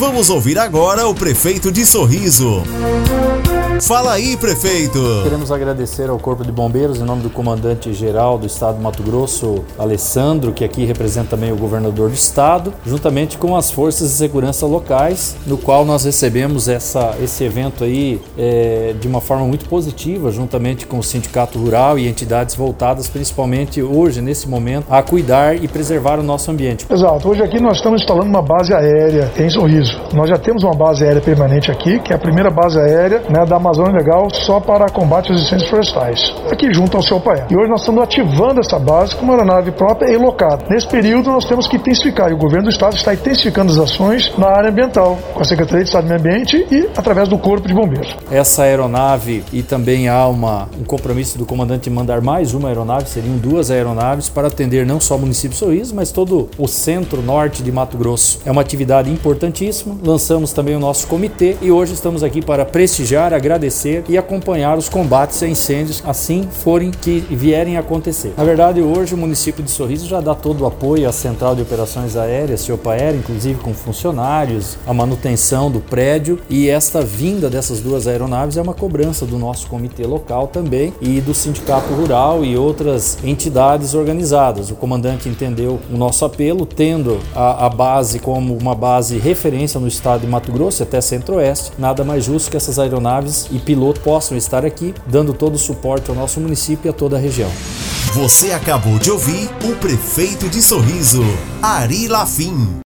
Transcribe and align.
Vamos 0.00 0.30
ouvir 0.30 0.58
agora 0.58 1.06
o 1.06 1.14
prefeito 1.14 1.70
de 1.70 1.84
Sorriso. 1.84 2.62
Fala 3.82 4.12
aí, 4.12 4.36
prefeito! 4.36 5.00
Queremos 5.22 5.50
agradecer 5.50 6.10
ao 6.10 6.18
Corpo 6.18 6.44
de 6.44 6.52
Bombeiros, 6.52 7.00
em 7.00 7.04
nome 7.04 7.22
do 7.22 7.30
comandante-geral 7.30 8.38
do 8.38 8.46
Estado 8.46 8.76
do 8.76 8.82
Mato 8.82 9.02
Grosso, 9.02 9.64
Alessandro, 9.78 10.52
que 10.52 10.64
aqui 10.64 10.84
representa 10.84 11.30
também 11.30 11.50
o 11.50 11.56
governador 11.56 12.08
do 12.08 12.14
Estado, 12.14 12.74
juntamente 12.84 13.38
com 13.38 13.56
as 13.56 13.70
forças 13.70 14.10
de 14.10 14.14
segurança 14.14 14.66
locais, 14.66 15.34
no 15.46 15.56
qual 15.56 15.84
nós 15.84 16.04
recebemos 16.04 16.68
essa, 16.68 17.16
esse 17.22 17.42
evento 17.42 17.82
aí 17.82 18.20
é, 18.36 18.94
de 19.00 19.08
uma 19.08 19.20
forma 19.20 19.46
muito 19.46 19.68
positiva, 19.68 20.30
juntamente 20.30 20.86
com 20.86 20.98
o 20.98 21.02
Sindicato 21.02 21.58
Rural 21.58 21.98
e 21.98 22.06
entidades 22.06 22.54
voltadas, 22.54 23.08
principalmente 23.08 23.82
hoje, 23.82 24.20
nesse 24.20 24.48
momento, 24.48 24.86
a 24.90 25.02
cuidar 25.02 25.56
e 25.56 25.66
preservar 25.66 26.18
o 26.18 26.22
nosso 26.22 26.50
ambiente. 26.50 26.86
Exato. 26.90 27.28
Hoje 27.28 27.42
aqui 27.42 27.60
nós 27.60 27.78
estamos 27.78 28.02
instalando 28.02 28.28
uma 28.28 28.42
base 28.42 28.74
aérea 28.74 29.30
em 29.38 29.48
Sorriso. 29.48 29.98
Nós 30.12 30.28
já 30.28 30.36
temos 30.36 30.62
uma 30.62 30.74
base 30.74 31.02
aérea 31.02 31.22
permanente 31.22 31.70
aqui, 31.70 31.98
que 32.00 32.12
é 32.12 32.16
a 32.16 32.18
primeira 32.18 32.50
base 32.50 32.78
aérea 32.78 33.22
né, 33.28 33.44
da 33.46 33.58
Amazônia 33.70 33.98
Legal 33.98 34.28
só 34.32 34.58
para 34.58 34.88
combate 34.88 35.30
aos 35.30 35.42
incêndios 35.42 35.70
florestais, 35.70 36.34
aqui 36.50 36.72
junto 36.74 36.96
ao 36.96 37.02
seu 37.02 37.20
Paé. 37.20 37.46
E 37.48 37.56
hoje 37.56 37.70
nós 37.70 37.80
estamos 37.80 38.02
ativando 38.02 38.58
essa 38.58 38.78
base 38.80 39.14
com 39.14 39.22
uma 39.22 39.34
aeronave 39.34 39.70
própria 39.70 40.10
e 40.10 40.16
locada. 40.16 40.64
Nesse 40.68 40.88
período 40.88 41.30
nós 41.30 41.44
temos 41.44 41.68
que 41.68 41.76
intensificar, 41.76 42.30
e 42.30 42.34
o 42.34 42.36
governo 42.36 42.64
do 42.64 42.70
estado 42.70 42.96
está 42.96 43.14
intensificando 43.14 43.70
as 43.70 43.78
ações 43.78 44.32
na 44.36 44.48
área 44.48 44.70
ambiental, 44.70 45.16
com 45.32 45.40
a 45.40 45.44
Secretaria 45.44 45.84
de 45.84 45.88
Estado 45.88 46.04
do 46.04 46.08
Meio 46.08 46.20
Ambiente 46.20 46.66
e 46.70 46.88
através 46.96 47.28
do 47.28 47.38
Corpo 47.38 47.68
de 47.68 47.72
Bombeiros. 47.72 48.16
Essa 48.30 48.64
aeronave, 48.64 49.44
e 49.52 49.62
também 49.62 50.08
há 50.08 50.26
uma, 50.26 50.68
um 50.78 50.84
compromisso 50.84 51.38
do 51.38 51.46
comandante 51.46 51.84
de 51.84 51.90
mandar 51.90 52.20
mais 52.20 52.52
uma 52.52 52.68
aeronave, 52.68 53.08
seriam 53.08 53.36
duas 53.36 53.70
aeronaves 53.70 54.28
para 54.28 54.48
atender 54.48 54.84
não 54.84 54.98
só 54.98 55.14
o 55.14 55.18
município 55.20 55.50
de 55.50 55.56
Sorriso, 55.56 55.94
mas 55.94 56.10
todo 56.10 56.48
o 56.58 56.66
centro-norte 56.66 57.62
de 57.62 57.70
Mato 57.70 57.96
Grosso. 57.96 58.40
É 58.44 58.50
uma 58.50 58.62
atividade 58.62 59.10
importantíssima. 59.10 59.96
Lançamos 60.02 60.52
também 60.52 60.74
o 60.74 60.80
nosso 60.80 61.06
comitê 61.06 61.56
e 61.62 61.70
hoje 61.70 61.94
estamos 61.94 62.24
aqui 62.24 62.42
para 62.42 62.64
prestigiar, 62.64 63.32
agradecer 63.60 64.04
e 64.08 64.16
acompanhar 64.16 64.78
os 64.78 64.88
combates 64.88 65.42
a 65.42 65.46
incêndios 65.46 66.02
assim 66.06 66.48
forem 66.50 66.90
que 66.90 67.20
vierem 67.30 67.76
a 67.76 67.80
acontecer. 67.80 68.32
Na 68.36 68.44
verdade, 68.44 68.80
hoje 68.80 69.14
o 69.14 69.18
município 69.18 69.62
de 69.62 69.70
Sorriso 69.70 70.06
já 70.06 70.20
dá 70.20 70.34
todo 70.34 70.62
o 70.62 70.66
apoio 70.66 71.06
à 71.06 71.12
Central 71.12 71.54
de 71.54 71.62
Operações 71.62 72.16
Aéreas, 72.16 72.62
Ciopaera, 72.62 73.16
inclusive 73.16 73.60
com 73.60 73.74
funcionários, 73.74 74.78
a 74.86 74.94
manutenção 74.94 75.70
do 75.70 75.80
prédio 75.80 76.38
e 76.48 76.70
esta 76.70 77.02
vinda 77.02 77.50
dessas 77.50 77.80
duas 77.80 78.06
aeronaves 78.06 78.56
é 78.56 78.62
uma 78.62 78.72
cobrança 78.72 79.26
do 79.26 79.38
nosso 79.38 79.66
comitê 79.66 80.06
local 80.06 80.48
também 80.48 80.94
e 81.00 81.20
do 81.20 81.34
Sindicato 81.34 81.92
Rural 81.92 82.44
e 82.44 82.56
outras 82.56 83.18
entidades 83.22 83.94
organizadas. 83.94 84.70
O 84.70 84.74
comandante 84.74 85.28
entendeu 85.28 85.78
o 85.92 85.96
nosso 85.96 86.24
apelo, 86.24 86.64
tendo 86.64 87.18
a, 87.34 87.66
a 87.66 87.68
base 87.68 88.18
como 88.18 88.56
uma 88.56 88.74
base 88.74 89.18
referência 89.18 89.78
no 89.78 89.88
estado 89.88 90.22
de 90.22 90.26
Mato 90.26 90.50
Grosso 90.50 90.82
até 90.82 91.00
Centro-Oeste, 91.00 91.72
nada 91.78 92.02
mais 92.02 92.24
justo 92.24 92.50
que 92.50 92.56
essas 92.56 92.78
aeronaves 92.78 93.49
e 93.50 93.58
piloto 93.58 94.00
possam 94.00 94.36
estar 94.36 94.64
aqui, 94.64 94.94
dando 95.06 95.32
todo 95.32 95.54
o 95.54 95.58
suporte 95.58 96.10
ao 96.10 96.16
nosso 96.16 96.40
município 96.40 96.88
e 96.88 96.90
a 96.90 96.92
toda 96.92 97.16
a 97.16 97.20
região. 97.20 97.50
Você 98.14 98.52
acabou 98.52 98.98
de 98.98 99.10
ouvir 99.10 99.48
o 99.64 99.76
prefeito 99.76 100.48
de 100.48 100.60
Sorriso, 100.60 101.22
Ari 101.62 102.08
Lafim. 102.08 102.74